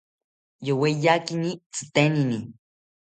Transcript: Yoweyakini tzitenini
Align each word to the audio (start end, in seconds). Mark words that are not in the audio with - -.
Yoweyakini 0.67 1.51
tzitenini 1.71 2.37